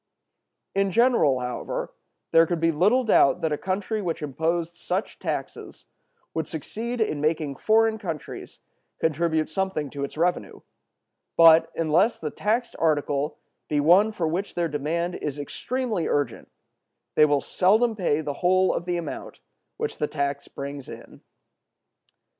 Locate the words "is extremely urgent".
15.17-16.49